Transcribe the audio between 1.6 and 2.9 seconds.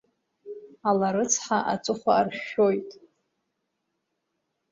аҵыхәа аршәшәауеит…